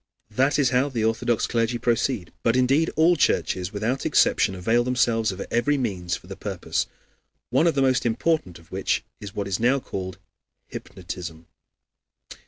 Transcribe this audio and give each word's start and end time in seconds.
That 0.31 0.57
is 0.57 0.71
how 0.71 0.89
the 0.89 1.03
Orthodox 1.05 1.45
clergy 1.45 1.77
proceed; 1.77 2.33
but 2.41 2.55
indeed 2.55 2.89
all 2.95 3.15
churches 3.15 3.71
without 3.71 4.03
exception 4.03 4.55
avail 4.55 4.83
themselves 4.83 5.31
of 5.31 5.45
every 5.51 5.77
means 5.77 6.15
for 6.15 6.25
the 6.25 6.35
purpose 6.35 6.87
one 7.51 7.67
of 7.67 7.75
the 7.75 7.83
most 7.83 8.03
important 8.03 8.57
of 8.57 8.71
which 8.71 9.03
is 9.19 9.35
what 9.35 9.47
is 9.47 9.59
now 9.59 9.79
called 9.79 10.17
hypnotism. 10.65 11.45